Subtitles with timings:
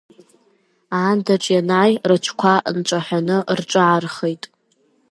[0.97, 4.43] Аандаҿ ианааи рыҽқәа нҿаҳәаны рҿаархеит.